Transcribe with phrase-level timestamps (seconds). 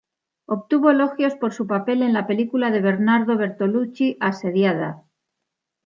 [0.47, 5.03] Obtuvo elogios por su papel en la película de Bernardo Bertolucci "Asediada".